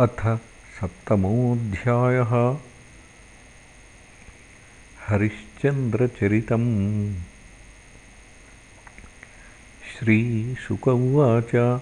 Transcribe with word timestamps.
अथ 0.00 0.38
सप्तमोऽध्यायः। 0.80 2.58
हरिश्चन्द्रचरितम्। 5.08 7.14
श्रीशुक 9.82 10.88
उवाच 10.88 11.80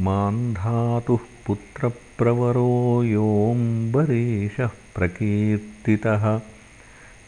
मान्धातुः 0.00 1.18
पुत्रप्रवरो 1.46 3.04
योऽम्बरीशः 3.04 4.66
प्रकीर्तितः। 4.66 6.40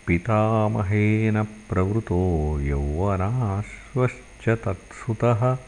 पितामहेन 0.06 1.42
प्रवृतो 1.42 2.60
यौवनाश्वश्च 2.60 4.48
तत्सुतः। 4.48 5.58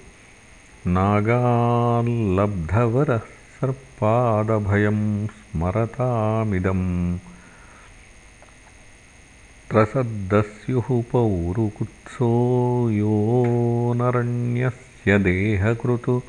नागाल्लब्धवरः 0.96 3.20
सर्पादभयं 3.58 4.98
स्मरतामिदम्। 5.26 7.18
त्रसद्दस्युः 9.70 10.88
पौरुकुत्सो 11.12 12.30
योऽनरण्यस्य 12.90 15.18
देहकृतु। 15.18 16.22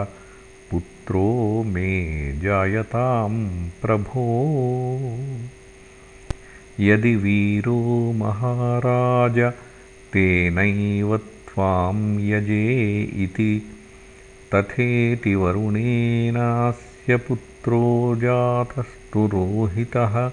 पुत्रो 1.03 1.63
मे 1.63 2.39
जायतां 2.39 3.69
प्रभो। 3.81 4.47
यदि 6.79 7.15
वीरो 7.15 8.13
महाराज 8.15 9.53
तेनैव 10.13 11.17
त्वां 11.17 12.19
यजे 12.19 13.03
इति 13.03 13.75
तथेति 14.55 15.35
वरुणेनास्य 15.35 17.17
पुत्रो 17.17 18.15
जातस्तु 18.15 19.25
रोहितः। 19.25 20.31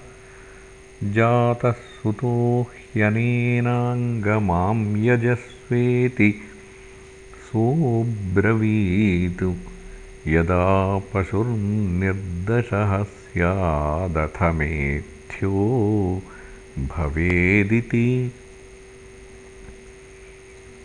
जातः 1.05 1.73
सुतो 1.73 2.67
ह्यनेनाङ्गमां 2.95 4.97
यजस्वेति। 4.97 6.35
सोऽब्रवीत् 7.53 9.45
यदा 10.29 10.99
पशुर्निर्दशः 10.99 13.03
स्यादथ 13.03 14.43
मेथ्यो 14.43 16.23
भवेदिति। 16.79 18.33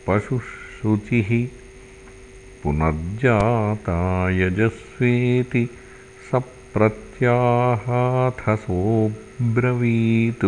पशुः 0.07 0.51
पुनर्जाता 2.63 3.97
यजस्वेति 4.41 5.65
स 6.29 6.43
प्रत्याहाथ 6.75 8.45
सोऽब्रवीत् 8.67 10.47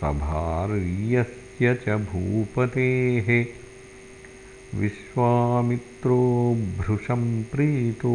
सभार्यस्य 0.00 1.74
च 1.74 1.88
भूपतेः 1.88 3.46
विश्वामित्रो 4.74 6.18
भृशं 6.78 7.22
प्रीतो 7.52 8.14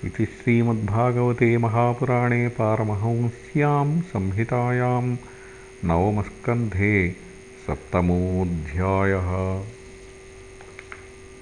इति 0.08 0.26
श्रीमद्भागवते 0.34 1.48
महापुराणे 1.64 2.48
पारमहंस्यां 2.58 3.86
संहितायां 4.12 5.02
नवमस्कन्धे 5.90 6.94
सप्तमोऽध्यायः 7.66 9.32